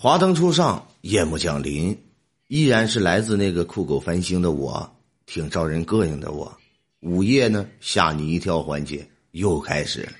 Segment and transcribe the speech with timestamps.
[0.00, 1.98] 华灯初上，夜幕降临，
[2.46, 4.88] 依然是来自那个酷狗繁星的我，
[5.26, 6.56] 挺招人膈应的我。
[7.00, 10.12] 午夜呢，吓你一跳环节又开始了。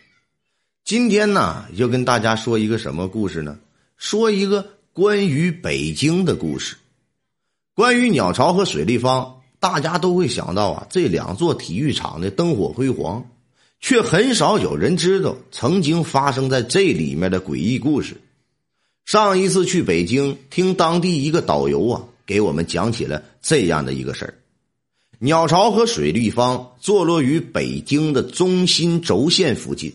[0.85, 3.57] 今天呢，要跟大家说一个什么故事呢？
[3.97, 6.75] 说一个关于北京的故事。
[7.73, 13.25] 关于鸟巢和水立方，大家都会想到啊，这两座体育场的灯火辉煌，
[13.79, 18.21] 却很少有人知道曾经发生在这里面的诡异故事。
[19.09, 24.35] 上一次去北京，听当地一个导游啊，给我们讲起了这样的一个事儿：
[25.19, 29.95] 鸟巢和水立方坐落于北京的中心轴线附近，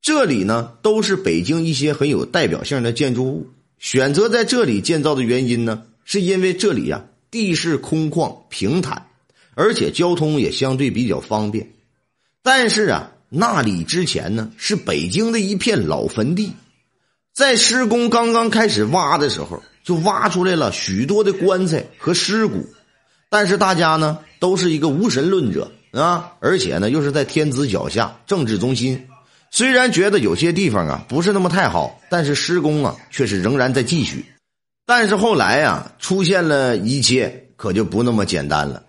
[0.00, 3.48] 这里呢都是北京一些很有代表性的建筑物。
[3.80, 9.08] 选择在这里建造的原因呢，是因为这里呀地势空旷平坦，
[9.54, 11.72] 而且交通也相对比较方便。
[12.40, 16.52] 但是啊，那里之前呢是北京的一片老坟地。
[17.34, 22.66] 在施工刚刚开始挖的时候，就挖出来了许多的棺材和尸骨，
[23.30, 29.08] 但是大家呢都是一个无神论者啊，而且呢又是在天子脚下政治中心，
[29.50, 34.26] 虽然觉得有些地方啊不是那么太好，但是施工啊却是仍然在继续。
[34.84, 38.82] 但是后来呀出现了一切，可就不那么简单了。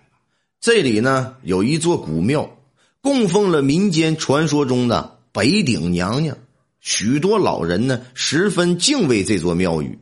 [0.60, 2.58] 这里呢有一座古庙，
[3.00, 6.36] 供奉了民间传说中的北顶娘娘。
[6.84, 9.98] 许多老人呢十分敬畏这座庙宇，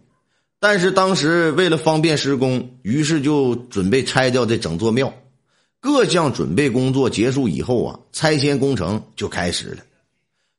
[0.59, 5.15] 但是当时为了方便施工，于是就准备拆掉这整座庙。
[5.81, 9.77] 各项准备工作结束以后啊，拆迁工程就开始了。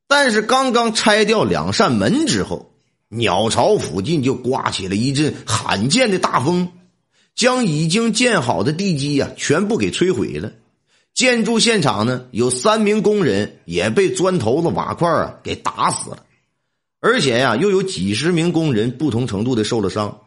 [0.08, 2.74] 但是刚刚拆掉两扇门之后，
[3.10, 6.72] 鸟巢附近就刮起了一阵罕见的大风，
[7.36, 10.54] 将已经建好的地基呀全部给摧毁了。
[11.14, 16.24] 建筑现场呢，有三名工人也被砖头子、瓦块啊给打死了，
[17.00, 20.22] 而且呀，又有几十名工人不同程度的受了伤。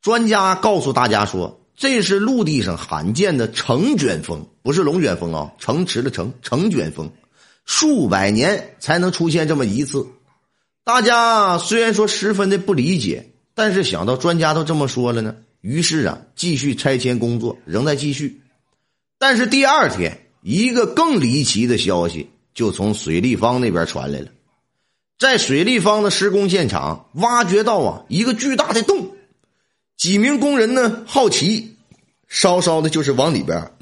[0.00, 7.10] 专家告诉大家说，这是陆地上罕见的成卷风，不是龙卷风啊，城池的城，成卷风，
[7.66, 10.06] 数百年才能出现这么一次。
[10.82, 18.40] 大家虽然说十分的不理解，但是想到专家都这么说了呢，于是啊，继续拆迁工作仍在继续。
[19.18, 24.28] 但是第二天，一个更离奇的消息就从水立方那边传来了。
[25.18, 29.16] 在水立方的施工现场，挖掘到啊一个巨大的洞。
[29.96, 31.76] 几名工人呢好奇，
[32.28, 33.72] 稍稍的就是往里边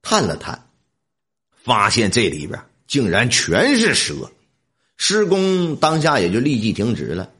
[0.00, 0.66] 探了探，
[1.62, 4.30] 发现这里边竟然全是蛇。
[4.96, 7.30] 施工当下也就立即停止了。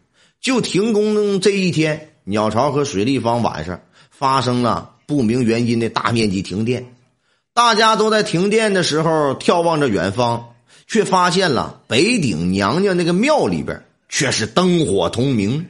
[0.41, 6.95] 就停工这一天，鸟巢和水立方晚上发生了不明原因的大面积停电。
[7.53, 10.55] 大家都在停电的时候眺望着远方，
[10.87, 15.66] 却发现了北顶娘娘那个庙里边却是灯火通明，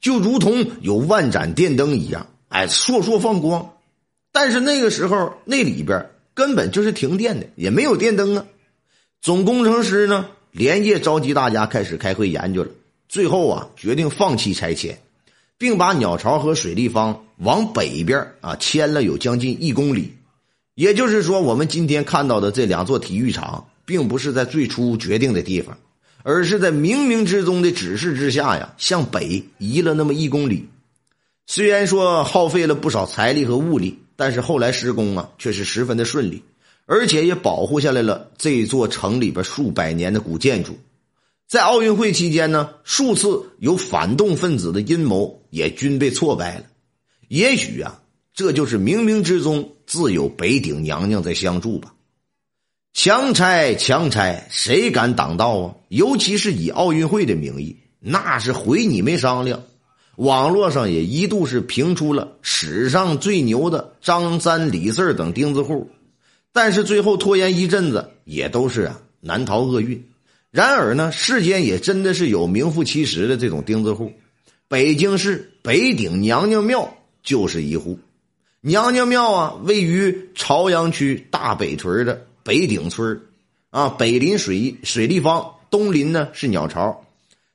[0.00, 3.72] 就如同有万盏电灯一样，哎，烁烁放光。
[4.30, 8.44] 但是那个时候那里边根本就是停电的，也没有电灯啊。
[9.20, 12.70] 总工程师呢连夜召集大家开始开会研究了，
[13.08, 15.00] 最后啊决定放弃拆迁，
[15.56, 20.14] 并把鸟巢和水立方往北边啊迁了有将近一公里。
[20.74, 25.76] 也就是说，我们今天看到的这两座体育场，并不是在最初决定的地方，
[26.22, 30.66] 而是在冥冥之中的指示之下呀，向北移了那么一公里。
[31.46, 36.42] 虽然说耗费了不少财力和物力，但是后来施工啊，却是十分的顺利，
[36.86, 40.78] 而且也保护下来了这座城里边数百年的古建筑。
[41.46, 46.64] 在奥运会期间呢，数次有反动分子的阴谋也均被挫败了。
[47.28, 47.98] 也许啊。
[48.34, 51.94] 这就是冥冥之中自有北顶娘娘在相助吧？
[52.94, 55.74] 强拆强拆，谁敢挡道啊？
[55.88, 59.62] 尤其是以奥运会的名义，那是毁你没商量。
[60.16, 65.90] 网络上也一度是评出了史上最牛的张三李四等钉子户，
[66.52, 70.06] 但是最后拖延一阵子，也都是啊难逃厄运。
[70.50, 74.12] 然而呢，世间也真的是有名副其实的这种钉子户，
[74.68, 77.98] 北京市北顶娘娘庙就是一户。
[78.64, 83.20] 娘娘庙啊，位于朝阳区大北屯的北顶村
[83.70, 87.04] 啊，北临水水立方，东临呢是鸟巢，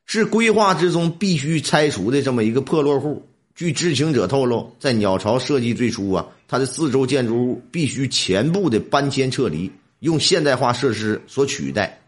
[0.05, 3.25] 是规划之中必须拆除的这么一个破落户。
[3.55, 12.01] 据知情者透露，在鸟巢设计最初啊，它的四周建筑物必须全部的搬迁撤离，用现代化设施所取代。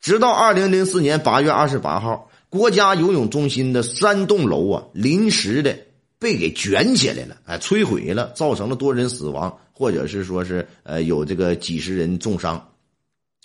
[0.00, 5.76] 直到二零零四年八月二十八号，国家游泳中心的三栋楼啊，临时的。
[6.24, 12.70] 被给卷起来了，哎，摧毁了，造成了多人死亡，或者是说是呃有这个几十人重伤。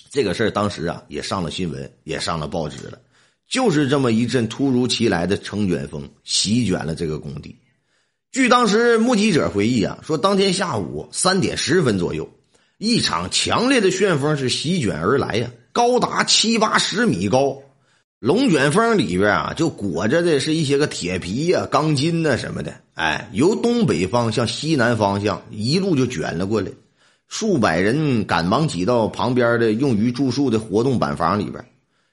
[0.09, 2.97] 这个事儿当时啊也上了新闻，也上了报纸了。
[3.49, 7.57] 就是这么一阵突如其来的成卷风席卷了这个工地。
[8.31, 12.29] 据当时目击者回忆啊，说当天下午三点十分左右，
[12.77, 17.61] 一场强烈的旋风是席卷而来呀，高达七八十米高。
[18.19, 22.73] 龙卷风里边啊，就裹着的是一些个铁皮呀、钢筋呐什么的。
[22.95, 26.69] 哎，由东北方向西南方向一路就卷了过来，
[27.29, 31.63] 数百人赶忙挤到旁边的用于住宿的活动板房里边。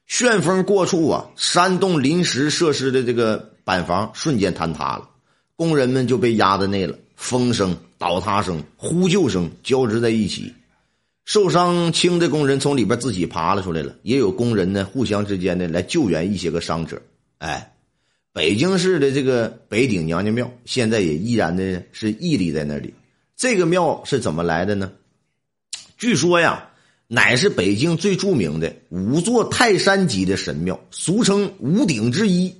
[0.06, 5.08] 旋风过处啊，山洞临时设施的这个板房瞬间坍塌了。
[5.56, 10.54] 工人们就被压在内了，风声、倒塌声、呼救声交织在一起。
[11.26, 17.02] 受伤轻的工人从里边自己爬了出来了，也有工人呢互相之间的来救援一些个伤者。
[17.38, 17.74] 哎，
[18.32, 22.94] 北京市的这个北顶娘娘庙现在也依然的是屹立在那里。
[23.36, 24.92] 这个庙是怎么来的呢？
[25.98, 26.68] 据说呀，
[27.08, 32.54] 乃是北京最著名的五座泰山级的神庙，俗称五顶之一。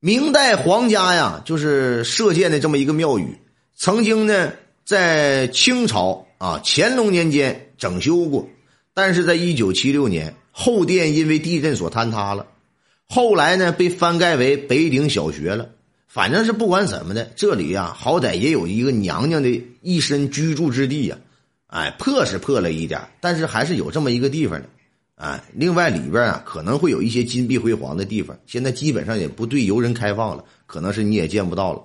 [0.00, 3.38] 明代皇家呀，就是设建的这么一个庙宇，
[3.76, 4.52] 曾经呢
[4.84, 8.48] 在清朝啊乾隆年间整修过，
[8.94, 12.46] 但是在一九七六年后殿因为地震所坍塌了，
[13.08, 15.68] 后来呢被翻盖为北顶小学了。
[16.06, 21.18] 反正是不管怎么的，这里呀好歹也有一个娘娘的一身居住之地呀，
[21.66, 24.68] 哎，破是破了一点，但是还是有这么一个地方的。
[25.16, 31.82] 哎，另外里边啊可能会有一些金碧辉煌的地方，现在基本上也不对游人开放了，可能是你也见不到了。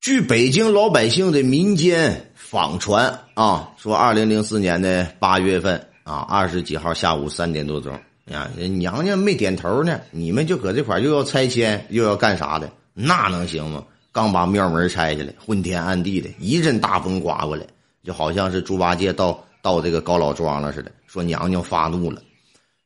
[0.00, 7.92] 据北京老百姓的民间网传啊，说二零零四年的八月份啊，二十几号下午三点多钟
[8.30, 13.82] 啊，娘娘没点头呢，你们就搁这块又要拆迁又要干啥的，那能行吗？
[14.12, 17.66] 刚把庙门拆下来，昏天暗地的一阵大风刮过来，
[18.04, 22.20] 就好像是猪八戒到到这个高老庄了似的，说娘娘发怒了。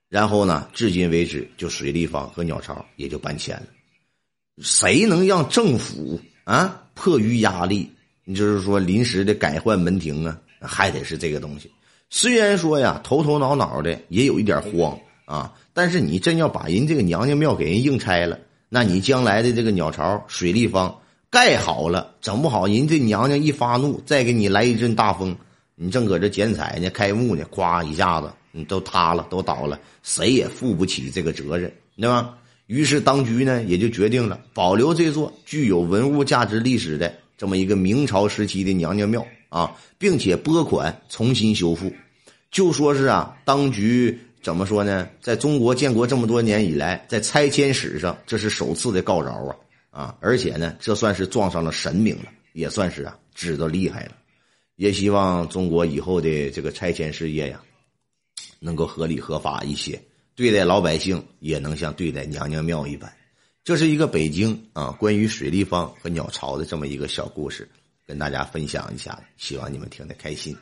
[0.08, 0.68] 然后呢？
[0.72, 3.66] 至今为止，就水立方和鸟巢也就搬迁了。
[4.62, 7.90] 谁能让政府啊迫于压力，
[8.28, 11.70] 你就是说临时的改换门庭啊，还得是这个东西。
[12.10, 18.38] 虽然说呀，头头脑脑的也有一点慌啊，但是你真要把人这个娘娘庙给人硬拆了，
[18.68, 20.94] 那你将来的这个鸟巢、水立方
[21.30, 25.34] 盖好了，整不好人这娘娘一发怒，再给你来一阵大风，
[25.76, 28.30] 你正搁这剪彩呢、开幕呢，咵一下子。
[28.52, 31.70] 你都塌了，都倒了，谁也负不起这个责任，
[32.00, 32.34] 对吧？
[32.68, 41.92] 于是当局呢也就决定了保留这座具有文物价值历史的这么一个明朝时期的娘娘庙啊，并且拨款重新修复。
[42.50, 45.08] 就说是啊，当局怎么说呢？
[45.20, 49.56] 在中国建国这么多年以来，在拆迁史上这是首次的告饶啊
[49.90, 50.16] 啊！
[50.20, 54.12] 而且呢，这算是撞上了神明了，也算是啊知道厉害了。
[54.76, 57.60] 也希望中国以后的这个拆迁事业呀。
[58.58, 60.00] 能够合理合法一些，
[60.34, 63.12] 对待老百姓也能像对待娘娘庙一般。
[63.66, 67.68] 这是一个北京啊，关于水立方和鸟巢的这么一个小故事，
[68.06, 70.56] 跟大家分享一下，希望你们听得开心。